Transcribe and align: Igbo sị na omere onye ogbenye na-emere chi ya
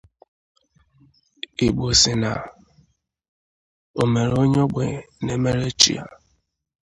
Igbo 1.65 1.87
sị 2.01 2.11
na 2.21 2.31
omere 4.01 4.33
onye 4.43 4.59
ogbenye 4.65 4.99
na-emere 5.25 5.67
chi 5.79 5.91
ya 5.97 6.03